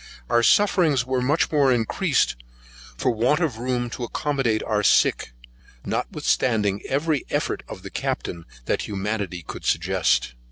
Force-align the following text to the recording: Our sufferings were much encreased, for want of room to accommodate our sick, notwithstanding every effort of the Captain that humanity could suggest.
Our 0.31 0.41
sufferings 0.41 1.05
were 1.05 1.21
much 1.21 1.47
encreased, 1.53 2.35
for 2.97 3.11
want 3.11 3.39
of 3.39 3.59
room 3.59 3.87
to 3.91 4.03
accommodate 4.03 4.63
our 4.63 4.81
sick, 4.81 5.31
notwithstanding 5.85 6.81
every 6.89 7.23
effort 7.29 7.61
of 7.69 7.83
the 7.83 7.91
Captain 7.91 8.45
that 8.65 8.87
humanity 8.87 9.43
could 9.45 9.63
suggest. 9.63 10.33